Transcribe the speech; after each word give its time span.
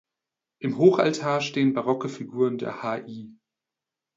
Im 0.57 0.79
Hochaltar 0.79 1.41
stehen 1.41 1.73
barocke 1.75 2.09
Figuren 2.09 2.57
der 2.57 2.81
Hl. 2.81 3.35